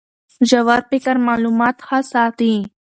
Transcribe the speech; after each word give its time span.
ژور 0.49 0.81
فکر 0.89 1.15
معلومات 1.27 1.75
ښه 1.87 1.99
ساتي. 2.11 2.53